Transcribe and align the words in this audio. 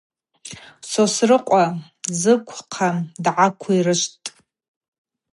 Сосрыкъва 0.89 1.65
зыквхъа 2.19 2.89
дгӏаквирышвтӏ. 3.23 4.27